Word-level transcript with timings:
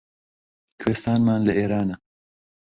کوێستانمان 0.79 1.41
لە 1.47 1.53
ئێرانە 1.59 1.95